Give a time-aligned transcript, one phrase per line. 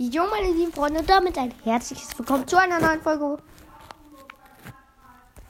[0.00, 3.42] Jo, meine lieben Freunde, damit ein herzliches Willkommen zu einer neuen Folge.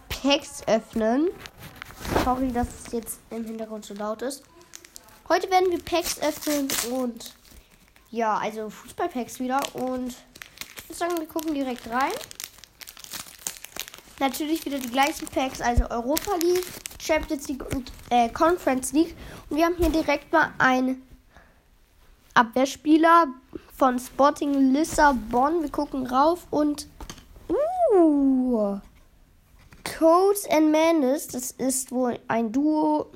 [0.08, 1.28] Packs öffnen.
[2.24, 4.42] Sorry, dass es jetzt im Hintergrund so laut ist.
[5.28, 7.34] Heute werden wir Packs öffnen und
[8.10, 9.60] ja, also Fußballpacks wieder.
[9.74, 10.16] Und
[10.78, 12.12] ich würde sagen, wir gucken direkt rein.
[14.18, 16.64] Natürlich wieder die gleichen Packs, also Europa League,
[16.98, 19.14] Champions League und äh, Conference League.
[19.50, 21.06] Und wir haben hier direkt mal einen
[22.32, 23.26] Abwehrspieler
[23.78, 25.62] von Sporting Lissabon.
[25.62, 26.88] Wir gucken rauf und.
[27.48, 28.78] Uh!
[29.84, 33.06] Codes and Mendes, das ist wohl ein Duo.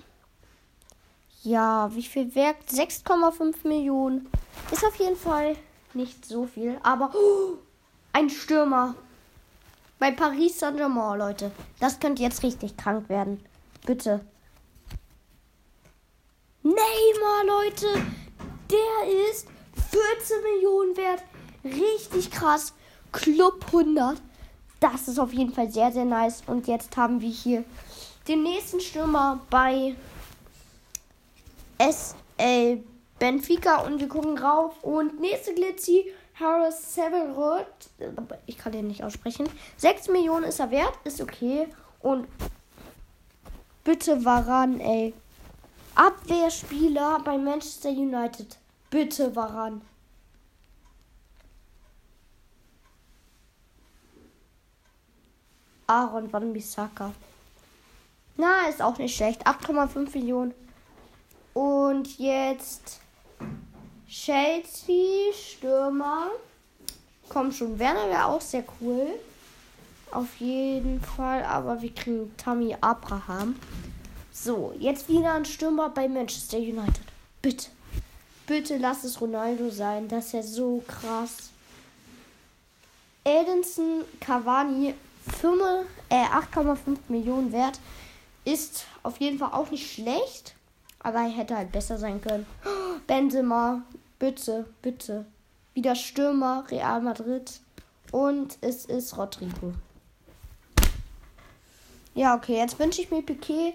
[1.42, 2.56] Ja, wie viel Werk?
[2.70, 4.30] 6,5 Millionen.
[4.70, 5.56] Ist auf jeden Fall
[5.92, 7.58] nicht so viel, aber oh,
[8.12, 8.94] ein Stürmer.
[9.98, 11.50] Bei Paris Saint-Germain, Leute.
[11.78, 13.44] Das könnte jetzt richtig krank werden.
[13.84, 14.24] Bitte.
[16.62, 17.86] Neymar, Leute.
[18.70, 19.48] Der ist
[19.92, 21.22] 14 Millionen wert.
[21.64, 22.72] Richtig krass.
[23.12, 24.20] Club 100.
[24.80, 26.42] Das ist auf jeden Fall sehr, sehr nice.
[26.46, 27.64] Und jetzt haben wir hier
[28.26, 29.94] den nächsten Stürmer bei
[31.78, 32.82] SL
[33.18, 33.82] Benfica.
[33.82, 34.82] Und wir gucken rauf.
[34.82, 36.12] Und nächste Glitzy.
[36.40, 37.66] Harris Severot.
[38.46, 39.48] Ich kann den nicht aussprechen.
[39.76, 40.94] 6 Millionen ist er wert.
[41.04, 41.68] Ist okay.
[42.00, 42.26] Und
[43.84, 45.12] bitte Varan, ey.
[45.94, 48.56] Abwehrspieler bei Manchester United.
[48.92, 49.80] Bitte Varan.
[55.86, 57.14] Aaron Van Bissaka.
[58.36, 59.46] Na, ist auch nicht schlecht.
[59.46, 60.52] 8,5 Millionen.
[61.54, 63.00] Und jetzt
[64.06, 66.26] Chelsea, Stürmer.
[67.30, 69.06] Komm schon, Werner wäre auch sehr cool.
[70.10, 71.42] Auf jeden Fall.
[71.44, 73.56] Aber wir kriegen Tammy Abraham.
[74.30, 77.00] So, jetzt wieder ein Stürmer bei Manchester United.
[77.40, 77.70] Bitte.
[78.46, 80.08] Bitte lass es Ronaldo sein.
[80.08, 81.50] Das ist ja so krass.
[83.24, 84.94] Edinson Cavani,
[86.08, 87.78] äh, 8,5 Millionen wert.
[88.44, 90.54] Ist auf jeden Fall auch nicht schlecht.
[91.00, 92.46] Aber er hätte halt besser sein können.
[93.06, 93.82] Benzema,
[94.18, 95.24] bitte, bitte.
[95.74, 97.60] Wieder Stürmer, Real Madrid.
[98.10, 99.72] Und es ist Rodrigo.
[102.14, 103.74] Ja, okay, jetzt wünsche ich mir Piquet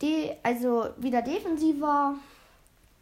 [0.00, 2.14] die, also wieder defensiver,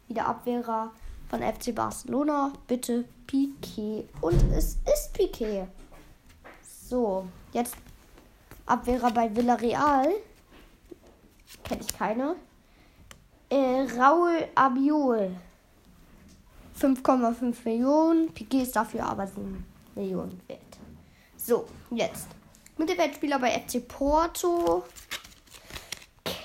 [0.07, 0.91] wieder Abwehrer
[1.29, 2.53] von FC Barcelona.
[2.67, 4.07] Bitte Piquet.
[4.21, 5.67] Und es ist Piquet.
[6.89, 7.75] So, jetzt
[8.65, 10.09] Abwehrer bei Villarreal.
[11.63, 12.35] Kenne ich keine.
[13.49, 15.35] Äh, Raul Abiol.
[16.79, 18.33] 5,5 Millionen.
[18.33, 20.61] Piquet ist dafür aber 7 Millionen wert.
[21.35, 22.27] So, jetzt.
[22.77, 24.83] Mittelfeldspieler bei FC Porto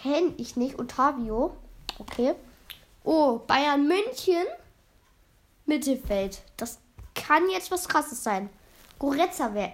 [0.02, 0.78] kenne ich nicht.
[0.78, 1.56] Otavio.
[1.98, 2.34] Okay.
[3.04, 4.46] Oh, Bayern München.
[5.72, 6.42] Mittelfeld.
[6.58, 6.78] Das
[7.14, 8.50] kann jetzt was krasses sein.
[8.98, 9.72] Goretzka wäre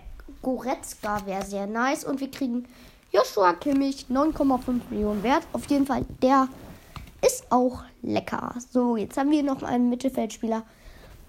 [1.27, 2.05] wär sehr nice.
[2.05, 2.69] Und wir kriegen
[3.13, 4.07] Joshua Kimmich.
[4.09, 5.43] 9,5 Millionen wert.
[5.53, 6.47] Auf jeden Fall, der
[7.27, 8.55] ist auch lecker.
[8.71, 10.63] So, jetzt haben wir noch einen Mittelfeldspieler.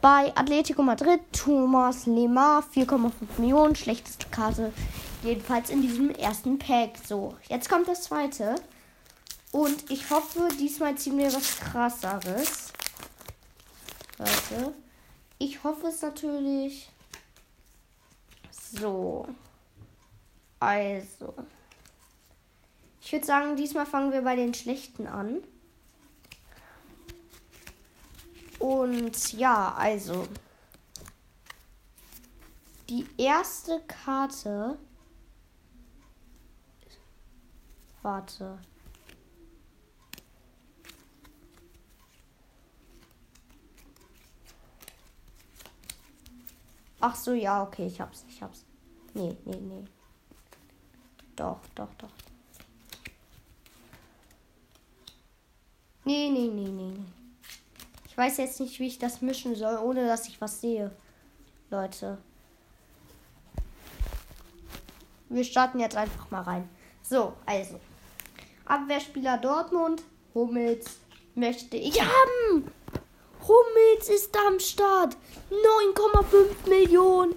[0.01, 4.71] Bei Atletico Madrid, Thomas Lemar, 4,5 Millionen, schlechteste Karte.
[5.23, 6.91] Jedenfalls in diesem ersten Pack.
[7.05, 8.55] So, jetzt kommt das zweite.
[9.51, 12.71] Und ich hoffe, diesmal ziehen wir was krasseres.
[14.19, 14.75] Leute.
[15.37, 16.91] Ich hoffe es natürlich.
[18.51, 19.27] So.
[20.59, 21.33] Also.
[23.01, 25.41] Ich würde sagen, diesmal fangen wir bei den schlechten an.
[28.59, 30.27] Und ja, also.
[32.89, 34.77] Die erste Karte.
[38.01, 38.59] Warte.
[46.99, 48.65] Ach so, ja, okay, ich hab's, ich hab's.
[49.13, 49.85] Nee, nee, nee.
[51.35, 52.09] Doch, doch, doch.
[56.03, 57.05] Nee, nee, nee, nee, nee.
[58.07, 60.91] Ich weiß jetzt nicht, wie ich das mischen soll, ohne dass ich was sehe.
[61.69, 62.17] Leute.
[65.29, 66.69] Wir starten jetzt einfach mal rein.
[67.01, 67.79] So, also.
[68.65, 70.03] Abwehrspieler Dortmund.
[70.33, 70.99] Hummels
[71.35, 72.38] möchte ich haben.
[73.99, 75.17] Hummels ist am Start.
[75.51, 77.35] 9,5 Millionen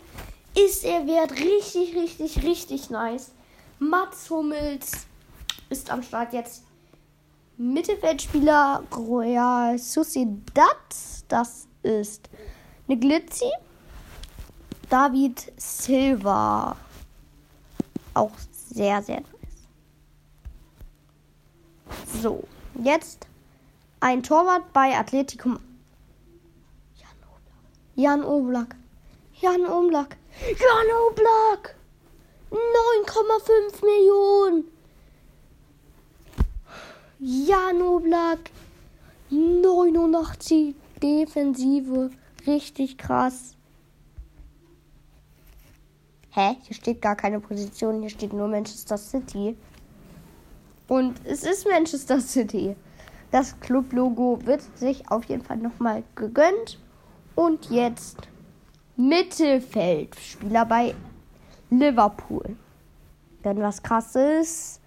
[0.55, 1.33] ist er wert.
[1.33, 3.33] Richtig, richtig, richtig nice.
[3.79, 5.07] Mats Hummels
[5.71, 6.63] ist am Start jetzt.
[7.57, 10.77] Mittelfeldspieler Royal Sociedad.
[11.29, 12.29] Das ist
[12.87, 13.51] eine Glitzy.
[14.89, 16.77] David Silva.
[18.15, 19.31] Auch sehr, sehr nice.
[22.23, 22.45] So,
[22.83, 23.27] jetzt
[24.01, 25.57] ein Torwart bei Atletico
[28.03, 28.75] Jan Oblak.
[29.41, 30.17] Jan Oblak.
[30.59, 31.77] Jan Oblak.
[32.51, 34.65] 9,5 Millionen.
[37.21, 38.51] Jan Oblak.
[39.31, 42.11] 89 Defensive.
[42.45, 43.55] Richtig krass.
[46.31, 46.57] Hä?
[46.63, 48.01] Hier steht gar keine Position.
[48.01, 49.57] Hier steht nur Manchester City.
[50.89, 52.75] Und es ist Manchester City.
[53.31, 56.81] Das Club-Logo wird sich auf jeden Fall nochmal gegönnt.
[57.35, 58.29] Und jetzt
[58.97, 60.95] Mittelfeldspieler bei
[61.71, 62.57] Liverpool.
[63.43, 64.81] Dann was krasses.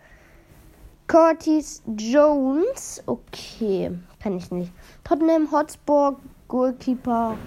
[1.07, 3.01] Curtis Jones.
[3.05, 4.71] Okay, kann ich nicht.
[5.03, 7.37] Tottenham Hotspur Goalkeeper.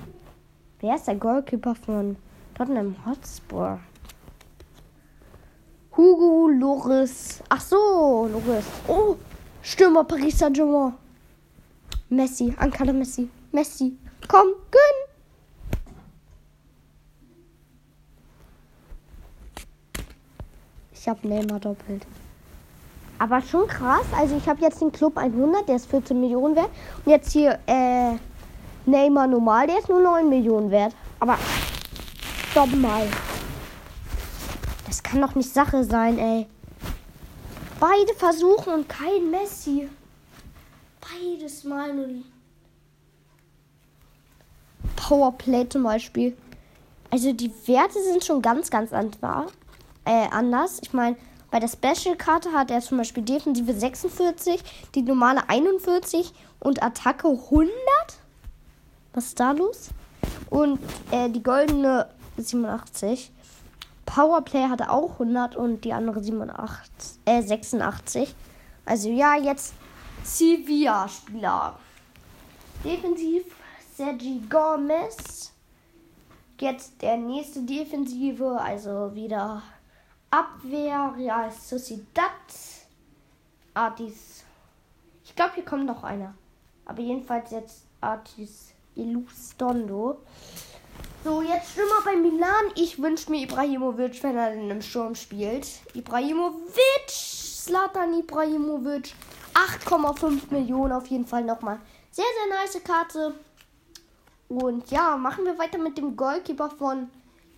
[0.80, 2.16] Wer ist der Goalkeeper von
[2.54, 3.80] Tottenham Hotspur?
[5.96, 7.42] Hugo Loris.
[7.48, 8.64] Ach so, Loris.
[8.86, 9.16] Oh,
[9.62, 10.94] Stürmer Paris Saint-Germain.
[12.08, 13.28] Messi, Ankara Messi.
[13.50, 13.96] Messi.
[14.28, 15.08] Komm, gönn.
[20.92, 22.06] Ich habe Neymar doppelt.
[23.18, 24.04] Aber schon krass.
[24.14, 26.70] Also ich habe jetzt den Club 100, der ist 14 Millionen wert.
[27.04, 28.16] Und jetzt hier äh,
[28.84, 30.94] Neymar normal, der ist nur 9 Millionen wert.
[31.18, 31.38] Aber
[32.50, 33.08] stopp mal.
[34.86, 36.46] Das kann doch nicht Sache sein, ey.
[37.80, 39.88] Beide versuchen und kein Messi.
[41.00, 42.08] Beides mal nur.
[45.08, 46.36] Powerplay zum Beispiel.
[47.10, 49.52] Also die Werte sind schon ganz, ganz anders
[50.04, 50.80] äh, anders.
[50.82, 51.16] Ich meine,
[51.50, 54.62] bei der Special-Karte hat er zum Beispiel Defensive 46,
[54.94, 57.70] die normale 41 und Attacke 100.
[59.14, 59.88] Was ist da los?
[60.50, 60.78] Und
[61.10, 63.32] äh, die goldene 87.
[64.04, 68.34] Powerplay hatte auch 100 und die andere 87, äh, 86.
[68.84, 69.72] Also ja, jetzt
[70.22, 71.78] Sevilla-Spieler.
[72.84, 73.44] Defensiv
[73.98, 75.50] Sergi Gomez.
[76.60, 79.60] Jetzt der nächste Defensive, also wieder
[80.30, 82.30] Abwehr, Real Sociedad,
[83.74, 84.44] Artis.
[85.24, 86.32] Ich glaube, hier kommt noch einer.
[86.84, 90.18] Aber jedenfalls jetzt Artis Illustondo.
[91.24, 92.70] So, jetzt Stürmer bei Milan.
[92.76, 95.66] Ich wünsche mir Ibrahimovic, wenn er in einem Sturm spielt.
[95.94, 99.12] Ibrahimovic, Slatan Ibrahimovic.
[99.54, 101.80] 8,5 Millionen auf jeden Fall nochmal.
[102.12, 103.34] Sehr, sehr nice Karte.
[104.48, 107.08] Und ja, machen wir weiter mit dem Goalkeeper von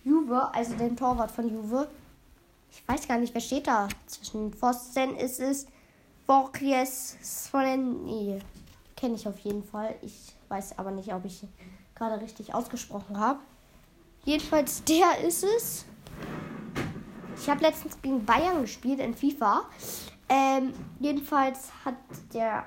[0.03, 1.87] Juve, also dem Torwart von Juve.
[2.71, 3.87] Ich weiß gar nicht, wer steht da.
[4.07, 5.67] Zwischen Pfosten ist es
[6.27, 8.39] Borges Soleni.
[8.95, 9.95] Kenne ich auf jeden Fall.
[10.01, 11.43] Ich weiß aber nicht, ob ich
[11.95, 13.39] gerade richtig ausgesprochen habe.
[14.23, 15.85] Jedenfalls der ist es.
[17.37, 19.63] Ich habe letztens gegen Bayern gespielt in FIFA.
[20.29, 21.95] Ähm, jedenfalls hat
[22.33, 22.65] der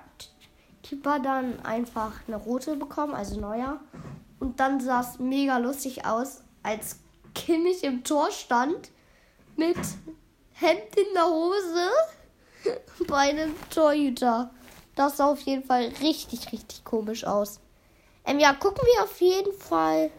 [0.83, 3.81] Keeper dann einfach eine rote bekommen, also neuer.
[4.41, 6.99] Und dann sah es mega lustig aus, als
[7.35, 8.91] Kimmich im Tor stand
[9.57, 9.77] mit
[10.53, 11.91] Hemd in der Hose
[13.09, 14.51] bei einem Torhüter.
[14.95, 17.61] Das sah auf jeden Fall richtig, richtig komisch aus.
[18.25, 20.11] Ähm, ja, gucken wir auf jeden Fall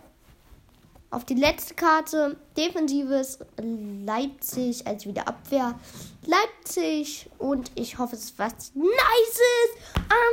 [1.09, 2.35] auf die letzte Karte.
[2.57, 5.79] Defensives Leipzig als wieder Abwehr.
[6.25, 9.71] Leipzig und ich hoffe, es ist was Nices.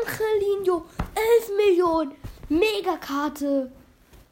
[0.06, 0.84] Angelino,
[1.14, 2.21] 11 Millionen.
[2.58, 3.70] Megakarte.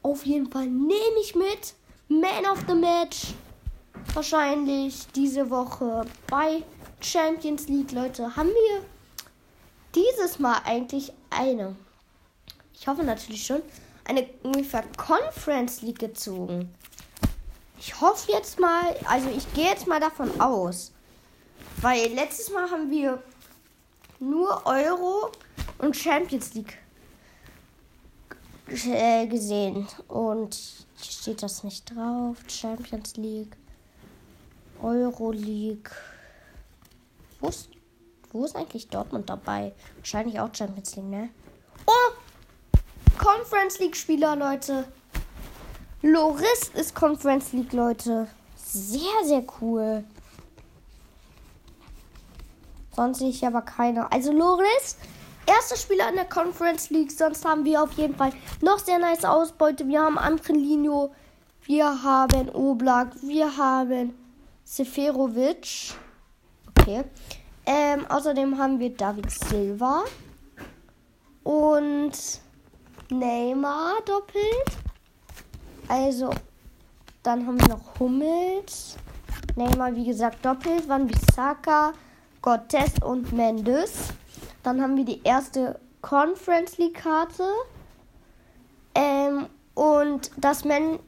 [0.03, 1.75] Auf jeden Fall nehme ich mit.
[2.07, 3.33] Man of the Match
[4.13, 6.63] wahrscheinlich diese Woche bei
[6.99, 8.35] Champions League, Leute.
[8.35, 8.83] Haben wir
[9.95, 11.75] dieses Mal eigentlich eine,
[12.73, 13.61] ich hoffe natürlich schon,
[14.05, 16.73] eine ungefähr Conference League gezogen.
[17.79, 20.91] Ich hoffe jetzt mal, also ich gehe jetzt mal davon aus,
[21.81, 23.21] weil letztes Mal haben wir
[24.19, 25.31] nur Euro
[25.79, 26.77] und Champions League
[28.87, 30.57] äh, gesehen und
[31.01, 32.37] steht das nicht drauf.
[32.47, 33.55] Champions League.
[34.81, 35.91] Euroleague.
[37.39, 37.69] Wo ist,
[38.31, 39.73] wo ist eigentlich Dortmund dabei?
[39.97, 41.29] Wahrscheinlich auch Champions League, ne?
[41.85, 42.13] Oh!
[43.17, 44.85] Conference League Spieler, Leute.
[46.01, 48.27] Loris ist Conference League, Leute.
[48.55, 50.03] Sehr, sehr cool.
[52.95, 54.11] Sonst sehe ich aber keine.
[54.11, 54.97] Also Loris,
[55.51, 57.11] erster Spieler in der Conference League.
[57.11, 58.31] Sonst haben wir auf jeden Fall
[58.61, 59.87] noch sehr nice Ausbeute.
[59.87, 61.11] Wir haben Angelino,
[61.63, 64.13] wir haben Oblak, wir haben
[64.63, 65.93] Seferovic.
[66.69, 67.03] Okay.
[67.65, 70.03] Ähm, außerdem haben wir David Silva.
[71.43, 72.13] Und
[73.09, 74.77] Neymar doppelt.
[75.87, 76.29] Also,
[77.23, 78.95] dann haben wir noch Hummels.
[79.55, 80.87] Neymar, wie gesagt, doppelt.
[80.87, 81.91] Van Bissaka,
[82.41, 84.13] Cortez und Mendes.
[84.63, 87.45] Dann haben wir die erste Conference League Karte.
[88.95, 90.99] Ähm, und das Man,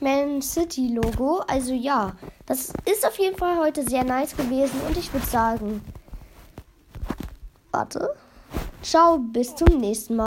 [0.00, 1.42] Man City Logo.
[1.46, 2.12] Also ja,
[2.46, 5.82] das ist auf jeden Fall heute sehr nice gewesen und ich würde sagen,
[7.70, 8.14] warte,
[8.82, 10.24] ciao, bis zum nächsten Mal.